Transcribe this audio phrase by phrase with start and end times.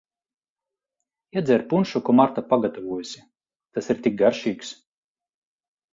[1.35, 3.23] Iedzer punšu, ko Marta pagatavojusi,
[3.79, 4.77] tas ir tik garšīgs.